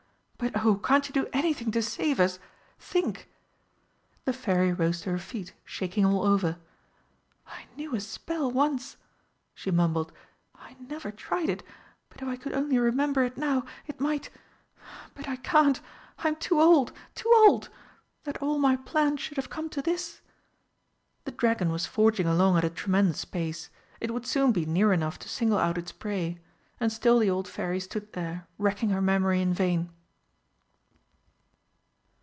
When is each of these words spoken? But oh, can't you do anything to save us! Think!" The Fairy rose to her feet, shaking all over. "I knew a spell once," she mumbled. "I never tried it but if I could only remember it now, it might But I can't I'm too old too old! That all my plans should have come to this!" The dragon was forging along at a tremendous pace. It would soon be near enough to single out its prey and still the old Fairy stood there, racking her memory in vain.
But 0.43 0.65
oh, 0.65 0.73
can't 0.77 1.07
you 1.07 1.13
do 1.13 1.29
anything 1.33 1.69
to 1.69 1.83
save 1.83 2.19
us! 2.19 2.39
Think!" 2.79 3.29
The 4.25 4.33
Fairy 4.33 4.73
rose 4.73 5.01
to 5.01 5.11
her 5.11 5.19
feet, 5.19 5.53
shaking 5.63 6.03
all 6.03 6.23
over. 6.25 6.57
"I 7.45 7.67
knew 7.77 7.93
a 7.93 7.99
spell 7.99 8.49
once," 8.49 8.97
she 9.53 9.69
mumbled. 9.69 10.11
"I 10.55 10.75
never 10.79 11.11
tried 11.11 11.47
it 11.47 11.61
but 12.09 12.23
if 12.23 12.27
I 12.27 12.37
could 12.37 12.53
only 12.53 12.79
remember 12.79 13.23
it 13.23 13.37
now, 13.37 13.65
it 13.85 13.99
might 14.01 14.31
But 15.13 15.29
I 15.29 15.35
can't 15.35 15.79
I'm 16.17 16.35
too 16.37 16.59
old 16.59 16.91
too 17.13 17.31
old! 17.47 17.69
That 18.23 18.41
all 18.41 18.57
my 18.57 18.77
plans 18.77 19.19
should 19.21 19.37
have 19.37 19.51
come 19.51 19.69
to 19.69 19.81
this!" 19.83 20.21
The 21.25 21.31
dragon 21.33 21.71
was 21.71 21.85
forging 21.85 22.25
along 22.25 22.57
at 22.57 22.63
a 22.65 22.69
tremendous 22.71 23.25
pace. 23.25 23.69
It 23.99 24.09
would 24.11 24.25
soon 24.25 24.51
be 24.53 24.65
near 24.65 24.91
enough 24.91 25.19
to 25.19 25.29
single 25.29 25.59
out 25.59 25.77
its 25.77 25.91
prey 25.91 26.39
and 26.79 26.91
still 26.91 27.19
the 27.19 27.29
old 27.29 27.47
Fairy 27.47 27.79
stood 27.79 28.13
there, 28.13 28.47
racking 28.57 28.89
her 28.89 29.03
memory 29.03 29.39
in 29.39 29.53
vain. 29.53 29.91